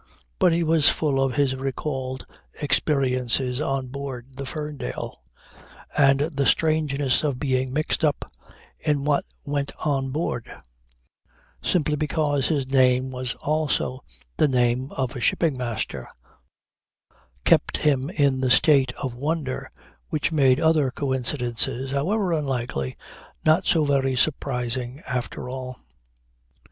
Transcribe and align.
But 0.39 0.51
he 0.51 0.63
was 0.63 0.89
full 0.89 1.21
of 1.23 1.35
his 1.35 1.55
recalled 1.55 2.25
experiences 2.59 3.61
on 3.61 3.89
board 3.89 4.35
the 4.35 4.47
Ferndale, 4.47 5.21
and 5.95 6.21
the 6.21 6.47
strangeness 6.47 7.23
of 7.23 7.37
being 7.37 7.71
mixed 7.71 8.03
up 8.03 8.33
in 8.79 9.05
what 9.05 9.23
went 9.45 9.71
on 9.85 10.07
aboard, 10.07 10.51
simply 11.61 11.95
because 11.97 12.47
his 12.47 12.65
name 12.67 13.11
was 13.11 13.35
also 13.35 14.03
the 14.37 14.47
name 14.47 14.91
of 14.93 15.15
a 15.15 15.21
shipping 15.21 15.55
master, 15.55 16.09
kept 17.45 17.77
him 17.77 18.09
in 18.09 18.43
a 18.43 18.49
state 18.49 18.91
of 18.93 19.13
wonder 19.13 19.69
which 20.09 20.31
made 20.31 20.59
other 20.59 20.89
coincidences, 20.89 21.91
however 21.91 22.33
unlikely, 22.33 22.97
not 23.45 23.67
so 23.67 23.85
very 23.85 24.15
surprising 24.15 25.01
after 25.05 25.47
all. 25.47 25.77